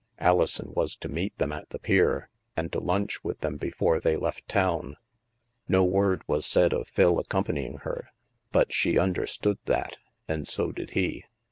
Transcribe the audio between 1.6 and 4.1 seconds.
the pier, and to lunch with them before